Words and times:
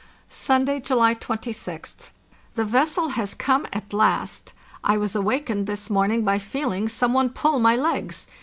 "Sunday, 0.29 0.79
July 0.79 1.13
26th. 1.13 2.09
The 2.55 2.65
vessel 2.65 3.09
has 3.09 3.35
come 3.35 3.67
at 3.71 3.93
last. 3.93 4.51
I 4.83 4.97
was 4.97 5.15
awakened 5.15 5.67
this 5.67 5.91
morning 5.91 6.23
by 6.25 6.39
feeling 6.39 6.89
some 6.89 7.13
one 7.13 7.29
pull 7.29 7.59
my 7.59 7.75
legs. 7.75 8.25